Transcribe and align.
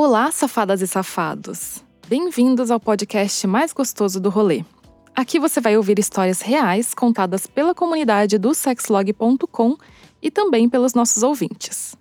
Olá, 0.00 0.30
safadas 0.30 0.80
e 0.80 0.86
safados! 0.86 1.84
Bem-vindos 2.06 2.70
ao 2.70 2.78
podcast 2.78 3.44
mais 3.48 3.72
gostoso 3.72 4.20
do 4.20 4.30
rolê. 4.30 4.64
Aqui 5.12 5.40
você 5.40 5.60
vai 5.60 5.76
ouvir 5.76 5.98
histórias 5.98 6.40
reais 6.40 6.94
contadas 6.94 7.48
pela 7.48 7.74
comunidade 7.74 8.38
do 8.38 8.54
sexlog.com 8.54 9.76
e 10.22 10.30
também 10.30 10.68
pelos 10.68 10.94
nossos 10.94 11.24
ouvintes. 11.24 11.96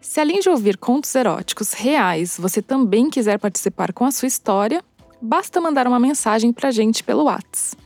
Se 0.00 0.20
além 0.20 0.38
de 0.38 0.48
ouvir 0.48 0.76
contos 0.78 1.12
eróticos 1.12 1.72
reais, 1.72 2.38
você 2.38 2.62
também 2.62 3.10
quiser 3.10 3.36
participar 3.40 3.92
com 3.92 4.04
a 4.04 4.12
sua 4.12 4.28
história, 4.28 4.80
basta 5.20 5.60
mandar 5.60 5.88
uma 5.88 5.98
mensagem 5.98 6.52
pra 6.52 6.70
gente 6.70 7.02
pelo 7.02 7.24
WhatsApp. 7.24 7.82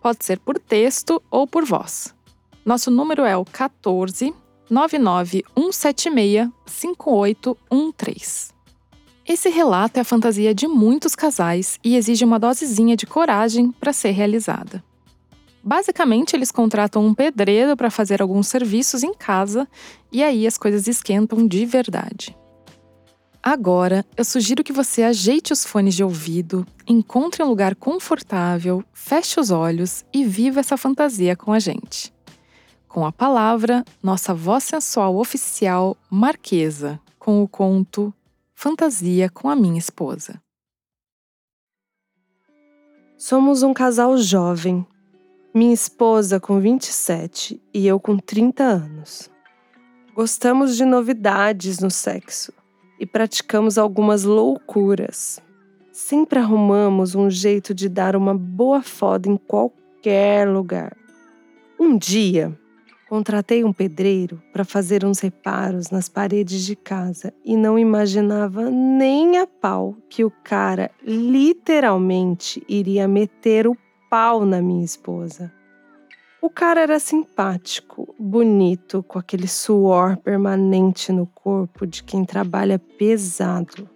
Pode 0.00 0.24
ser 0.24 0.38
por 0.38 0.60
texto 0.60 1.20
ou 1.28 1.44
por 1.44 1.64
voz. 1.64 2.14
Nosso 2.64 2.88
número 2.88 3.24
é 3.24 3.36
o 3.36 3.44
14 3.44 4.32
99176 4.70 6.48
5813. 6.66 8.51
Esse 9.26 9.48
relato 9.48 9.98
é 9.98 10.00
a 10.00 10.04
fantasia 10.04 10.52
de 10.52 10.66
muitos 10.66 11.14
casais 11.14 11.78
e 11.84 11.96
exige 11.96 12.24
uma 12.24 12.40
dosezinha 12.40 12.96
de 12.96 13.06
coragem 13.06 13.70
para 13.70 13.92
ser 13.92 14.10
realizada. 14.10 14.82
Basicamente, 15.62 16.34
eles 16.34 16.50
contratam 16.50 17.06
um 17.06 17.14
pedreiro 17.14 17.76
para 17.76 17.90
fazer 17.90 18.20
alguns 18.20 18.48
serviços 18.48 19.04
em 19.04 19.14
casa 19.14 19.68
e 20.10 20.24
aí 20.24 20.44
as 20.44 20.58
coisas 20.58 20.88
esquentam 20.88 21.46
de 21.46 21.64
verdade. 21.64 22.36
Agora, 23.40 24.04
eu 24.16 24.24
sugiro 24.24 24.64
que 24.64 24.72
você 24.72 25.04
ajeite 25.04 25.52
os 25.52 25.64
fones 25.64 25.94
de 25.94 26.02
ouvido, 26.02 26.66
encontre 26.86 27.42
um 27.42 27.48
lugar 27.48 27.76
confortável, 27.76 28.84
feche 28.92 29.38
os 29.38 29.50
olhos 29.50 30.04
e 30.12 30.24
viva 30.24 30.60
essa 30.60 30.76
fantasia 30.76 31.36
com 31.36 31.52
a 31.52 31.60
gente. 31.60 32.12
Com 32.88 33.06
a 33.06 33.12
palavra, 33.12 33.84
nossa 34.02 34.34
voz 34.34 34.64
sensual 34.64 35.16
oficial, 35.16 35.96
Marquesa, 36.10 37.00
com 37.18 37.42
o 37.42 37.48
conto 37.48 38.12
Fantasia 38.62 39.28
com 39.28 39.48
a 39.48 39.56
minha 39.56 39.80
esposa. 39.80 40.40
Somos 43.18 43.64
um 43.64 43.74
casal 43.74 44.16
jovem. 44.16 44.86
Minha 45.52 45.74
esposa 45.74 46.38
com 46.38 46.60
27 46.60 47.60
e 47.74 47.84
eu 47.88 47.98
com 47.98 48.16
30 48.16 48.62
anos. 48.62 49.28
Gostamos 50.14 50.76
de 50.76 50.84
novidades 50.84 51.80
no 51.80 51.90
sexo 51.90 52.52
e 53.00 53.04
praticamos 53.04 53.78
algumas 53.78 54.22
loucuras. 54.22 55.40
Sempre 55.90 56.38
arrumamos 56.38 57.16
um 57.16 57.28
jeito 57.28 57.74
de 57.74 57.88
dar 57.88 58.14
uma 58.14 58.32
boa 58.32 58.80
foda 58.80 59.28
em 59.28 59.36
qualquer 59.36 60.48
lugar. 60.48 60.96
Um 61.80 61.98
dia, 61.98 62.56
Contratei 63.12 63.62
um 63.62 63.74
pedreiro 63.74 64.42
para 64.54 64.64
fazer 64.64 65.04
uns 65.04 65.20
reparos 65.20 65.90
nas 65.90 66.08
paredes 66.08 66.64
de 66.64 66.74
casa 66.74 67.30
e 67.44 67.58
não 67.58 67.78
imaginava 67.78 68.70
nem 68.70 69.36
a 69.36 69.46
pau 69.46 69.94
que 70.08 70.24
o 70.24 70.30
cara 70.30 70.90
literalmente 71.04 72.64
iria 72.66 73.06
meter 73.06 73.66
o 73.68 73.76
pau 74.08 74.46
na 74.46 74.62
minha 74.62 74.82
esposa. 74.82 75.52
O 76.40 76.48
cara 76.48 76.80
era 76.80 76.98
simpático, 76.98 78.14
bonito, 78.18 79.02
com 79.02 79.18
aquele 79.18 79.46
suor 79.46 80.16
permanente 80.16 81.12
no 81.12 81.26
corpo 81.26 81.86
de 81.86 82.02
quem 82.02 82.24
trabalha 82.24 82.78
pesado. 82.78 83.90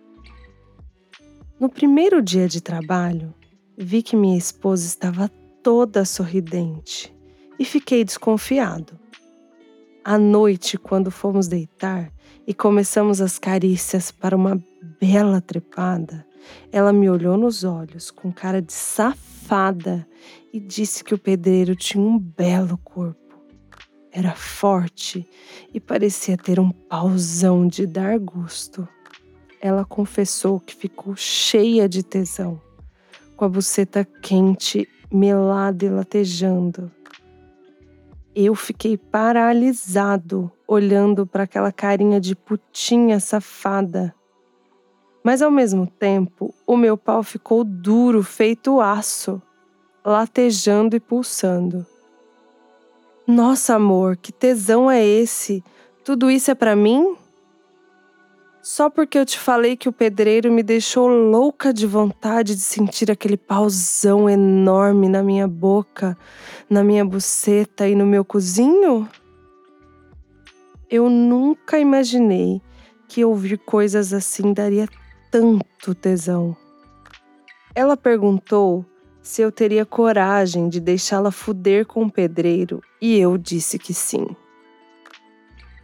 No 1.58 1.70
primeiro 1.70 2.20
dia 2.20 2.46
de 2.46 2.60
trabalho, 2.60 3.32
vi 3.78 4.02
que 4.02 4.14
minha 4.14 4.36
esposa 4.36 4.86
estava 4.86 5.30
toda 5.62 6.04
sorridente 6.04 7.16
e 7.58 7.64
fiquei 7.64 8.04
desconfiado. 8.04 9.05
À 10.08 10.18
noite, 10.18 10.78
quando 10.78 11.10
fomos 11.10 11.48
deitar 11.48 12.12
e 12.46 12.54
começamos 12.54 13.20
as 13.20 13.40
carícias 13.40 14.12
para 14.12 14.36
uma 14.36 14.56
bela 15.00 15.40
trepada, 15.40 16.24
ela 16.70 16.92
me 16.92 17.10
olhou 17.10 17.36
nos 17.36 17.64
olhos 17.64 18.08
com 18.12 18.30
cara 18.30 18.62
de 18.62 18.72
safada 18.72 20.06
e 20.52 20.60
disse 20.60 21.02
que 21.02 21.12
o 21.12 21.18
pedreiro 21.18 21.74
tinha 21.74 22.04
um 22.04 22.20
belo 22.20 22.78
corpo. 22.78 23.36
Era 24.12 24.32
forte 24.32 25.28
e 25.74 25.80
parecia 25.80 26.36
ter 26.36 26.60
um 26.60 26.70
pauzão 26.70 27.66
de 27.66 27.84
dar 27.84 28.16
gosto. 28.20 28.86
Ela 29.60 29.84
confessou 29.84 30.60
que 30.60 30.72
ficou 30.72 31.16
cheia 31.16 31.88
de 31.88 32.04
tesão, 32.04 32.60
com 33.36 33.44
a 33.44 33.48
buceta 33.48 34.04
quente, 34.22 34.88
melada 35.10 35.84
e 35.84 35.88
latejando. 35.88 36.92
Eu 38.38 38.54
fiquei 38.54 38.98
paralisado 38.98 40.52
olhando 40.68 41.26
para 41.26 41.44
aquela 41.44 41.72
carinha 41.72 42.20
de 42.20 42.36
putinha 42.36 43.18
safada. 43.18 44.14
Mas 45.24 45.40
ao 45.40 45.50
mesmo 45.50 45.86
tempo, 45.86 46.54
o 46.66 46.76
meu 46.76 46.98
pau 46.98 47.22
ficou 47.22 47.64
duro, 47.64 48.22
feito 48.22 48.78
aço, 48.78 49.40
latejando 50.04 50.94
e 50.94 51.00
pulsando. 51.00 51.86
Nossa, 53.26 53.76
amor, 53.76 54.18
que 54.18 54.30
tesão 54.30 54.90
é 54.90 55.02
esse? 55.02 55.64
Tudo 56.04 56.30
isso 56.30 56.50
é 56.50 56.54
para 56.54 56.76
mim? 56.76 57.16
Só 58.68 58.90
porque 58.90 59.16
eu 59.16 59.24
te 59.24 59.38
falei 59.38 59.76
que 59.76 59.88
o 59.88 59.92
pedreiro 59.92 60.50
me 60.50 60.60
deixou 60.60 61.06
louca 61.06 61.72
de 61.72 61.86
vontade 61.86 62.56
de 62.56 62.60
sentir 62.60 63.12
aquele 63.12 63.36
pauzão 63.36 64.28
enorme 64.28 65.08
na 65.08 65.22
minha 65.22 65.46
boca, 65.46 66.18
na 66.68 66.82
minha 66.82 67.04
buceta 67.04 67.86
e 67.86 67.94
no 67.94 68.04
meu 68.04 68.24
cozinho? 68.24 69.08
Eu 70.90 71.08
nunca 71.08 71.78
imaginei 71.78 72.60
que 73.06 73.24
ouvir 73.24 73.56
coisas 73.58 74.12
assim 74.12 74.52
daria 74.52 74.88
tanto 75.30 75.94
tesão. 75.94 76.56
Ela 77.72 77.96
perguntou 77.96 78.84
se 79.22 79.42
eu 79.42 79.52
teria 79.52 79.86
coragem 79.86 80.68
de 80.68 80.80
deixá-la 80.80 81.30
fuder 81.30 81.86
com 81.86 82.02
o 82.02 82.10
pedreiro 82.10 82.82
e 83.00 83.16
eu 83.16 83.38
disse 83.38 83.78
que 83.78 83.94
sim. 83.94 84.26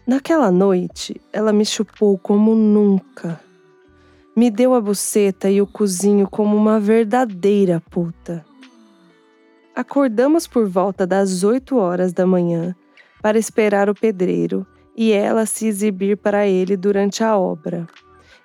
Naquela 0.04 0.50
noite, 0.50 1.20
ela 1.32 1.52
me 1.52 1.64
chupou 1.64 2.18
como 2.18 2.56
nunca. 2.56 3.40
Me 4.34 4.50
deu 4.50 4.74
a 4.74 4.80
buceta 4.80 5.48
e 5.48 5.62
o 5.62 5.66
cozinho 5.66 6.28
como 6.28 6.56
uma 6.56 6.80
verdadeira 6.80 7.80
puta. 7.88 8.44
Acordamos 9.76 10.48
por 10.48 10.66
volta 10.68 11.06
das 11.06 11.44
oito 11.44 11.76
horas 11.76 12.12
da 12.12 12.26
manhã 12.26 12.74
para 13.22 13.38
esperar 13.38 13.88
o 13.88 13.94
pedreiro 13.94 14.66
e 14.96 15.12
ela 15.12 15.46
se 15.46 15.68
exibir 15.68 16.16
para 16.16 16.48
ele 16.48 16.76
durante 16.76 17.22
a 17.22 17.38
obra 17.38 17.86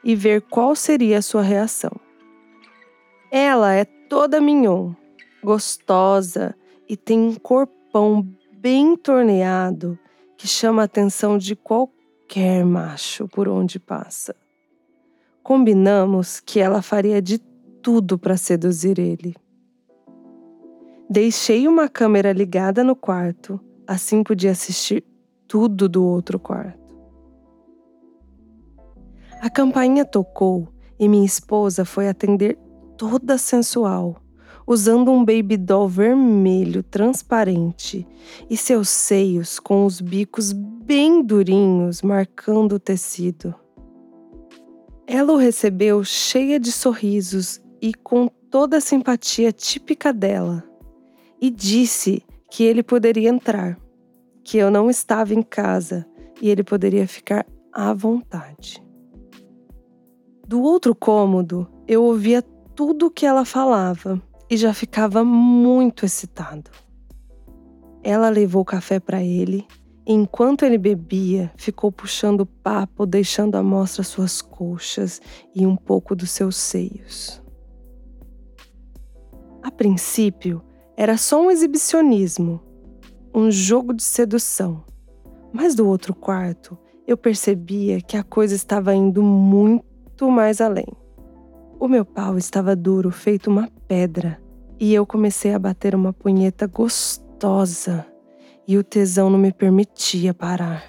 e 0.03 0.15
ver 0.15 0.43
qual 0.43 0.75
seria 0.75 1.17
a 1.17 1.23
sua 1.23 1.41
reação. 1.41 1.91
Ela 3.31 3.73
é 3.73 3.83
toda 3.83 4.39
mignon, 4.39 4.93
gostosa 5.43 6.55
e 6.87 6.95
tem 6.95 7.19
um 7.19 7.33
corpão 7.33 8.25
bem 8.53 8.95
torneado 8.95 9.97
que 10.37 10.47
chama 10.47 10.83
a 10.83 10.85
atenção 10.85 11.37
de 11.37 11.55
qualquer 11.55 12.63
macho 12.63 13.27
por 13.27 13.47
onde 13.47 13.79
passa. 13.79 14.35
Combinamos 15.41 16.39
que 16.39 16.59
ela 16.59 16.81
faria 16.81 17.21
de 17.21 17.39
tudo 17.81 18.19
para 18.19 18.37
seduzir 18.37 18.99
ele. 18.99 19.35
Deixei 21.09 21.67
uma 21.67 21.87
câmera 21.89 22.31
ligada 22.33 22.83
no 22.83 22.95
quarto, 22.95 23.59
assim 23.87 24.23
podia 24.23 24.51
assistir 24.51 25.03
tudo 25.47 25.87
do 25.87 26.05
outro 26.05 26.37
quarto. 26.37 26.95
A 29.41 29.49
campainha 29.49 30.03
tocou 30.03 30.67
e 30.99 31.07
minha 31.07 31.25
esposa 31.25 31.85
foi 31.85 32.09
atender 32.09 32.57
toda 32.97 33.37
sensual 33.37 34.21
usando 34.67 35.09
um 35.09 35.23
baby 35.23 35.55
doll 35.55 35.87
vermelho 35.87 36.83
transparente 36.83 38.05
e 38.49 38.57
seus 38.57 38.89
seios 38.89 39.59
com 39.59 39.85
os 39.85 40.01
bicos 40.01 40.51
bem 40.51 41.23
durinhos 41.23 42.01
marcando 42.01 42.73
o 42.73 42.79
tecido. 42.79 43.55
Ela 45.07 45.31
o 45.31 45.37
recebeu 45.37 46.03
cheia 46.03 46.59
de 46.59 46.69
sorrisos 46.69 47.61
e 47.81 47.93
com 47.93 48.27
toda 48.27 48.77
a 48.77 48.81
simpatia 48.81 49.53
típica 49.53 50.11
dela, 50.11 50.63
e 51.39 51.49
disse 51.49 52.21
que 52.51 52.63
ele 52.63 52.83
poderia 52.83 53.29
entrar, 53.29 53.79
que 54.43 54.57
eu 54.57 54.69
não 54.69 54.89
estava 54.89 55.33
em 55.33 55.41
casa 55.41 56.05
e 56.41 56.49
ele 56.49 56.63
poderia 56.63 57.07
ficar 57.07 57.45
à 57.71 57.93
vontade. 57.93 58.83
Do 60.45 60.61
outro 60.61 60.93
cômodo, 60.93 61.69
eu 61.87 62.03
ouvia 62.03 62.41
tudo 62.75 63.07
o 63.07 63.11
que 63.11 63.25
ela 63.25 63.45
falava 63.45 64.21
e 64.49 64.57
já 64.57 64.73
ficava 64.73 65.23
muito 65.23 66.05
excitado. 66.05 66.71
Ela 68.03 68.29
levou 68.29 68.63
café 68.63 68.99
para 68.99 69.21
ele 69.23 69.65
e, 70.05 70.13
enquanto 70.13 70.63
ele 70.63 70.77
bebia, 70.77 71.51
ficou 71.57 71.91
puxando 71.91 72.41
o 72.41 72.45
papo, 72.45 73.05
deixando 73.05 73.55
à 73.55 73.63
mostra 73.63 74.03
suas 74.03 74.41
coxas 74.41 75.21
e 75.53 75.65
um 75.65 75.75
pouco 75.75 76.15
dos 76.15 76.31
seus 76.31 76.55
seios. 76.55 77.41
A 79.61 79.69
princípio, 79.69 80.63
era 80.95 81.15
só 81.17 81.41
um 81.41 81.51
exibicionismo, 81.51 82.59
um 83.35 83.51
jogo 83.51 83.93
de 83.93 84.01
sedução. 84.01 84.83
Mas 85.53 85.75
do 85.75 85.87
outro 85.87 86.15
quarto, 86.15 86.77
eu 87.05 87.15
percebia 87.15 88.01
que 88.01 88.17
a 88.17 88.23
coisa 88.23 88.55
estava 88.55 88.95
indo 88.95 89.21
muito 89.21 90.31
mais 90.31 90.59
além. 90.59 90.87
O 91.79 91.87
meu 91.87 92.03
pau 92.03 92.39
estava 92.39 92.75
duro, 92.75 93.11
feito 93.11 93.51
uma 93.51 93.69
pedra, 93.87 94.41
e 94.79 94.95
eu 94.95 95.05
comecei 95.05 95.53
a 95.53 95.59
bater 95.59 95.93
uma 95.93 96.11
punheta 96.11 96.65
gostosa, 96.65 98.03
e 98.67 98.79
o 98.79 98.83
tesão 98.83 99.29
não 99.29 99.37
me 99.37 99.53
permitia 99.53 100.33
parar. 100.33 100.83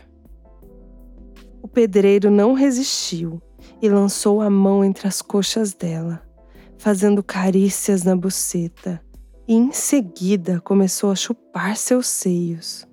O 1.63 1.69
pedreiro 1.69 2.31
não 2.31 2.55
resistiu 2.55 3.39
e 3.83 3.89
lançou 3.91 4.41
a 4.41 4.49
mão 4.49 4.83
entre 4.83 5.07
as 5.07 5.21
coxas 5.21 5.75
dela, 5.75 6.23
fazendo 6.79 7.23
carícias 7.23 8.03
na 8.03 8.17
buceta, 8.17 8.99
e 9.47 9.55
em 9.55 9.71
seguida 9.73 10.59
começou 10.63 11.11
a 11.11 11.15
chupar 11.15 11.77
seus 11.77 12.07
seios. 12.07 12.89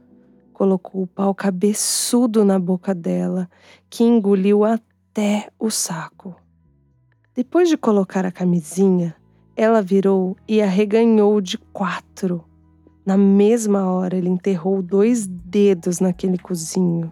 Colocou 0.51 1.03
o 1.03 1.07
pau 1.07 1.33
cabeçudo 1.33 2.43
na 2.43 2.59
boca 2.59 2.93
dela, 2.93 3.49
que 3.89 4.03
engoliu 4.03 4.65
até 4.65 5.47
o 5.57 5.71
saco. 5.71 6.35
Depois 7.35 7.67
de 7.67 7.75
colocar 7.75 8.25
a 8.25 8.31
camisinha, 8.31 9.13
ela 9.57 9.81
virou 9.81 10.37
e 10.47 10.61
arreganhou 10.61 11.41
de 11.41 11.57
quatro. 11.57 12.45
Na 13.05 13.17
mesma 13.17 13.91
hora, 13.91 14.15
ele 14.15 14.29
enterrou 14.29 14.81
dois 14.81 15.27
dedos 15.27 15.99
naquele 15.99 16.37
cozinho. 16.37 17.11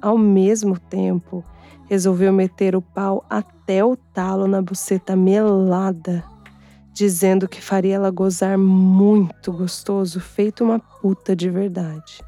Ao 0.00 0.16
mesmo 0.16 0.78
tempo, 0.78 1.44
resolveu 1.90 2.32
meter 2.32 2.76
o 2.76 2.80
pau 2.80 3.24
até 3.28 3.84
o 3.84 3.96
talo 3.96 4.46
na 4.46 4.62
buceta 4.62 5.16
melada, 5.16 6.22
dizendo 6.92 7.48
que 7.48 7.60
faria 7.60 7.96
ela 7.96 8.12
gozar 8.12 8.56
muito 8.56 9.52
gostoso, 9.52 10.20
feito 10.20 10.62
uma 10.62 10.78
puta 10.78 11.34
de 11.34 11.50
verdade. 11.50 12.22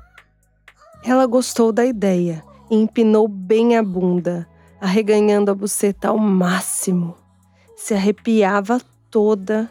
Ela 1.04 1.26
gostou 1.26 1.70
da 1.70 1.86
ideia 1.86 2.42
e 2.68 2.74
empinou 2.74 3.28
bem 3.28 3.76
a 3.76 3.84
bunda, 3.84 4.48
arreganhando 4.84 5.50
a 5.50 5.54
buceta 5.54 6.08
ao 6.08 6.18
máximo. 6.18 7.16
Se 7.74 7.94
arrepiava 7.94 8.78
toda, 9.10 9.70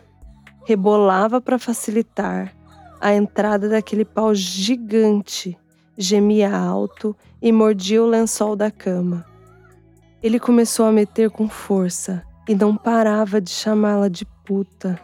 rebolava 0.65 1.39
para 1.39 1.60
facilitar 1.60 2.51
a 3.00 3.13
entrada 3.13 3.69
daquele 3.69 4.06
pau 4.06 4.33
gigante, 4.33 5.56
gemia 5.95 6.57
alto 6.57 7.15
e 7.39 7.51
mordia 7.51 8.01
o 8.01 8.07
lençol 8.07 8.56
da 8.56 8.71
cama. 8.71 9.24
Ele 10.24 10.39
começou 10.39 10.88
a 10.88 10.92
meter 10.92 11.30
com 11.30 11.48
força 11.48 12.24
e 12.50 12.56
não 12.56 12.75
parava 12.75 13.39
de 13.39 13.51
chamá-la 13.51 14.07
de 14.07 14.25
puta, 14.44 15.00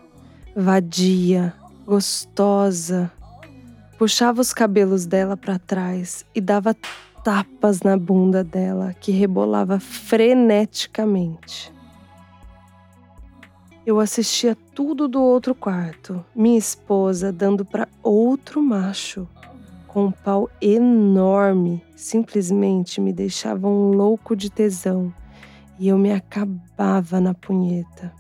vadia, 0.56 1.54
gostosa. 1.86 3.12
Puxava 4.00 4.42
os 4.42 4.56
cabelos 4.56 5.06
dela 5.06 5.38
para 5.38 5.60
trás 5.60 6.26
e 6.34 6.42
dava 6.42 6.76
tapas 7.24 7.82
na 7.82 7.98
bunda 7.98 8.44
dela, 8.44 8.94
que 8.94 9.12
rebolava 9.12 9.80
freneticamente. 9.80 11.74
Eu 13.86 14.00
assistia 14.00 14.58
tudo 14.76 15.08
do 15.08 15.22
outro 15.22 15.56
quarto, 15.56 16.24
minha 16.36 16.58
esposa 16.58 17.32
dando 17.32 17.66
para 17.66 17.88
outro 18.04 18.62
macho, 18.62 19.28
com 19.88 20.06
um 20.06 20.12
pau 20.12 20.50
enorme, 20.62 21.84
simplesmente 21.96 23.02
me 23.02 23.12
deixava 23.12 23.68
um 23.68 23.92
louco 23.92 24.36
de 24.36 24.50
tesão 24.50 25.14
e 25.80 25.88
eu 25.88 25.98
me 25.98 26.12
acabava 26.12 27.20
na 27.20 27.34
punheta. 27.34 28.14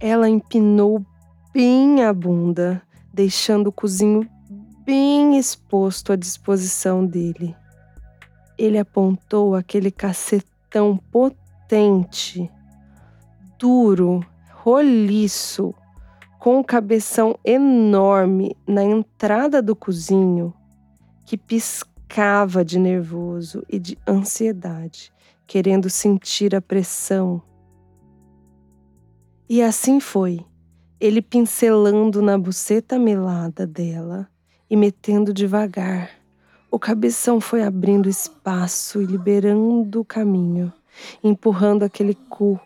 Ela 0.00 0.28
empinou 0.28 1.04
bem 1.52 2.04
a 2.04 2.12
bunda, 2.12 2.82
deixando 3.12 3.68
o 3.68 3.72
cozinho 3.72 4.28
bem 4.84 5.38
exposto 5.38 6.12
à 6.12 6.16
disposição 6.16 7.06
dele 7.06 7.56
ele 8.58 8.76
apontou 8.76 9.54
aquele 9.54 9.90
cacetão 9.90 10.98
potente, 11.12 12.50
duro, 13.56 14.20
roliço, 14.52 15.72
com 16.40 16.58
um 16.58 16.62
cabeção 16.62 17.38
enorme 17.44 18.56
na 18.66 18.82
entrada 18.82 19.62
do 19.62 19.76
cozinho, 19.76 20.52
que 21.24 21.36
piscava 21.36 22.64
de 22.64 22.78
nervoso 22.78 23.64
e 23.68 23.78
de 23.78 23.96
ansiedade, 24.06 25.12
querendo 25.46 25.88
sentir 25.88 26.54
a 26.54 26.60
pressão. 26.60 27.40
E 29.48 29.62
assim 29.62 30.00
foi, 30.00 30.44
ele 31.00 31.22
pincelando 31.22 32.20
na 32.20 32.36
buceta 32.36 32.98
melada 32.98 33.66
dela 33.66 34.28
e 34.68 34.76
metendo 34.76 35.32
devagar 35.32 36.17
o 36.70 36.78
cabeção 36.78 37.40
foi 37.40 37.62
abrindo 37.62 38.08
espaço 38.08 39.00
e 39.00 39.06
liberando 39.06 40.00
o 40.00 40.04
caminho, 40.04 40.72
empurrando 41.24 41.82
aquele 41.82 42.14
cu. 42.14 42.60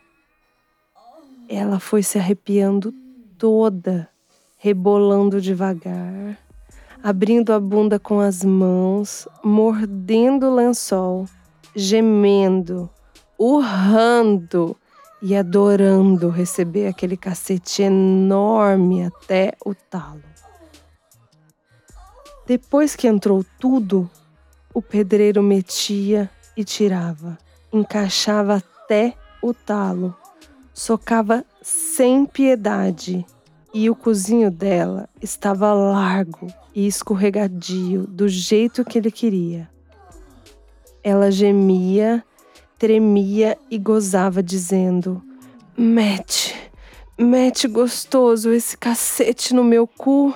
Ela 1.49 1.79
foi 1.79 2.03
se 2.03 2.19
arrepiando 2.19 2.93
toda, 3.39 4.09
rebolando 4.57 5.41
devagar, 5.41 6.37
abrindo 7.03 7.53
a 7.53 7.61
bunda 7.61 7.99
com 7.99 8.19
as 8.19 8.45
mãos, 8.45 9.29
mordendo 9.45 10.47
o 10.47 10.55
lençol, 10.55 11.27
gemendo, 11.75 12.91
urrando 13.39 14.77
e 15.21 15.37
adorando 15.37 16.29
receber 16.29 16.89
aquele 16.89 17.17
cacete 17.17 17.83
enorme 17.83 19.05
até 19.05 19.53
o 19.65 19.75
talo. 19.75 20.32
Depois 22.47 22.97
que 22.97 23.07
entrou 23.07 23.45
tudo, 23.59 24.11
o 24.75 24.83
pedreiro 24.83 25.43
metia 25.43 26.29
e 26.57 26.65
tirava, 26.65 27.39
encaixava 27.73 28.57
até 28.57 29.15
o 29.41 29.55
talo, 29.55 30.15
socava 30.75 31.45
sem 31.63 32.27
piedade, 32.27 33.25
e 33.73 33.89
o 33.89 33.95
cozinho 33.95 34.51
dela 34.51 35.09
estava 35.21 35.73
largo 35.73 36.49
e 36.75 36.87
escorregadio 36.87 38.07
do 38.07 38.29
jeito 38.29 38.85
que 38.85 38.99
ele 38.99 39.11
queria. 39.11 39.71
Ela 41.03 41.31
gemia, 41.31 42.25
tremia 42.79 43.57
e 43.71 43.79
gozava, 43.79 44.43
dizendo: 44.43 45.23
Mete, 45.77 46.55
mete 47.19 47.67
gostoso 47.67 48.51
esse 48.51 48.77
cacete 48.77 49.55
no 49.55 49.65
meu 49.65 49.87
cu 49.87 50.35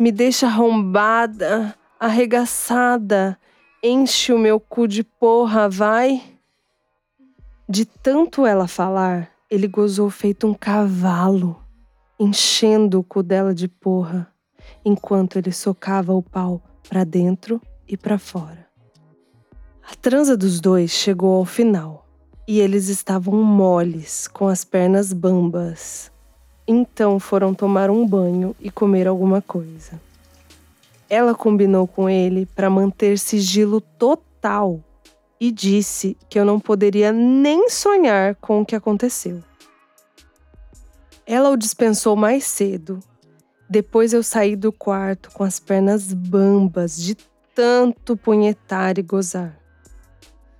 me 0.00 0.10
deixa 0.10 0.46
arrombada, 0.46 1.76
arregaçada, 1.98 3.38
enche 3.84 4.32
o 4.32 4.38
meu 4.38 4.58
cu 4.58 4.88
de 4.88 5.04
porra, 5.04 5.68
vai. 5.68 6.22
De 7.68 7.84
tanto 7.84 8.46
ela 8.46 8.66
falar, 8.66 9.30
ele 9.50 9.68
gozou 9.68 10.08
feito 10.08 10.46
um 10.46 10.54
cavalo, 10.54 11.62
enchendo 12.18 13.00
o 13.00 13.04
cu 13.04 13.22
dela 13.22 13.54
de 13.54 13.68
porra, 13.68 14.32
enquanto 14.82 15.36
ele 15.36 15.52
socava 15.52 16.14
o 16.14 16.22
pau 16.22 16.62
para 16.88 17.04
dentro 17.04 17.60
e 17.86 17.94
para 17.94 18.18
fora. 18.18 18.66
A 19.86 19.94
transa 19.96 20.34
dos 20.34 20.62
dois 20.62 20.92
chegou 20.92 21.36
ao 21.36 21.44
final 21.44 22.06
e 22.48 22.58
eles 22.58 22.88
estavam 22.88 23.34
moles, 23.42 24.26
com 24.28 24.48
as 24.48 24.64
pernas 24.64 25.12
bambas, 25.12 26.10
então 26.70 27.18
foram 27.18 27.52
tomar 27.52 27.90
um 27.90 28.06
banho 28.06 28.54
e 28.60 28.70
comer 28.70 29.08
alguma 29.08 29.42
coisa. 29.42 30.00
Ela 31.08 31.34
combinou 31.34 31.84
com 31.88 32.08
ele 32.08 32.46
para 32.46 32.70
manter 32.70 33.18
sigilo 33.18 33.80
total 33.80 34.78
e 35.40 35.50
disse 35.50 36.16
que 36.28 36.38
eu 36.38 36.44
não 36.44 36.60
poderia 36.60 37.10
nem 37.10 37.68
sonhar 37.68 38.36
com 38.36 38.60
o 38.60 38.64
que 38.64 38.76
aconteceu. 38.76 39.42
Ela 41.26 41.50
o 41.50 41.56
dispensou 41.56 42.14
mais 42.14 42.44
cedo. 42.44 43.00
Depois 43.68 44.12
eu 44.12 44.22
saí 44.22 44.54
do 44.54 44.70
quarto 44.70 45.32
com 45.32 45.42
as 45.42 45.58
pernas 45.58 46.12
bambas 46.12 46.96
de 46.96 47.16
tanto 47.52 48.16
punhetar 48.16 48.96
e 48.96 49.02
gozar. 49.02 49.58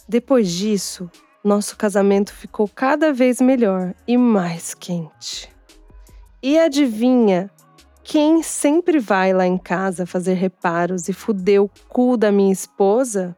Depois 0.09 0.51
disso, 0.51 1.09
nosso 1.45 1.77
casamento 1.77 2.33
ficou 2.33 2.67
cada 2.67 3.13
vez 3.13 3.41
melhor 3.41 3.95
e 4.09 4.17
mais 4.17 4.75
quente. 4.75 5.49
E 6.43 6.59
adivinha 6.59 7.51
quem 8.03 8.43
sempre 8.43 8.99
vai 8.99 9.35
lá 9.35 9.47
em 9.47 9.59
casa 9.59 10.07
fazer 10.07 10.35
reparos 10.35 11.07
e 11.09 11.13
fudeu 11.13 11.65
o 11.65 11.71
cu 11.89 12.17
da 12.17 12.33
minha 12.33 12.53
esposa? 12.53 13.37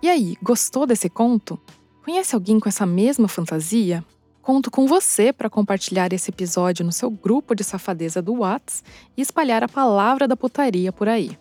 E 0.00 0.08
aí, 0.08 0.36
gostou 0.40 0.86
desse 0.86 1.10
conto? 1.10 1.60
Conhece 2.04 2.36
alguém 2.36 2.60
com 2.60 2.68
essa 2.68 2.86
mesma 2.86 3.26
fantasia? 3.26 4.04
Conto 4.40 4.70
com 4.70 4.86
você 4.86 5.32
para 5.32 5.50
compartilhar 5.50 6.12
esse 6.12 6.30
episódio 6.30 6.86
no 6.86 6.92
seu 6.92 7.10
grupo 7.10 7.52
de 7.52 7.64
safadeza 7.64 8.22
do 8.22 8.32
Whats 8.32 8.84
e 9.16 9.20
espalhar 9.20 9.64
a 9.64 9.68
palavra 9.68 10.28
da 10.28 10.36
putaria 10.36 10.92
por 10.92 11.08
aí. 11.08 11.36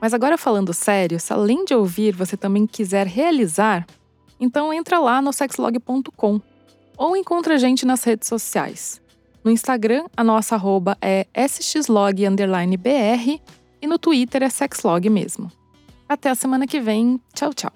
Mas 0.00 0.12
agora 0.12 0.36
falando 0.36 0.74
sério, 0.74 1.20
se 1.20 1.32
além 1.32 1.64
de 1.64 1.72
ouvir 1.72 2.16
você 2.16 2.36
também 2.36 2.66
quiser 2.66 3.06
realizar, 3.06 3.86
então 4.40 4.72
entra 4.72 4.98
lá 4.98 5.20
no 5.20 5.32
sexlog.com 5.32 6.40
ou 6.96 7.16
encontra 7.16 7.54
a 7.54 7.58
gente 7.58 7.86
nas 7.86 8.02
redes 8.04 8.28
sociais. 8.28 9.00
No 9.44 9.50
Instagram, 9.50 10.04
a 10.16 10.24
nossa 10.24 10.56
arroba 10.56 10.98
é 11.00 11.26
sxlog_br 11.48 12.20
e 13.80 13.86
no 13.86 13.98
Twitter 13.98 14.42
é 14.42 14.48
sexlog 14.48 15.08
mesmo. 15.08 15.50
Até 16.08 16.30
a 16.30 16.34
semana 16.34 16.66
que 16.66 16.80
vem. 16.80 17.20
Tchau, 17.34 17.52
tchau. 17.54 17.72